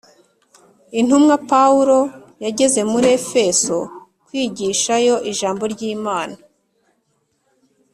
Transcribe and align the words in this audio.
intumwa 0.99 1.35
pawulo 1.51 1.99
yageze 2.45 2.81
muri 2.91 3.07
efeso 3.19 3.77
kwigishayo 4.25 5.15
ijambo 5.31 5.63
ry; 5.73 5.81
imana 5.95 6.37